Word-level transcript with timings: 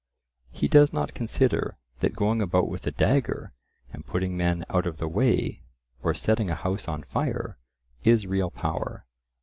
He 0.49 0.67
does 0.67 0.91
not 0.91 1.13
consider 1.13 1.77
that 1.99 2.15
going 2.15 2.41
about 2.41 2.67
with 2.67 2.87
a 2.87 2.91
dagger 2.91 3.53
and 3.93 4.03
putting 4.03 4.35
men 4.35 4.65
out 4.67 4.87
of 4.87 4.97
the 4.97 5.07
way, 5.07 5.61
or 6.01 6.15
setting 6.15 6.49
a 6.49 6.55
house 6.55 6.87
on 6.87 7.03
fire, 7.03 7.59
is 8.03 8.25
real 8.25 8.49
power. 8.49 9.05